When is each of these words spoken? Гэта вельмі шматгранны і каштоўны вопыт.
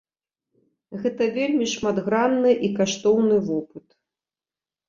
Гэта 1.03 1.27
вельмі 1.35 1.67
шматгранны 1.73 2.51
і 2.69 2.73
каштоўны 2.81 3.37
вопыт. 3.51 3.87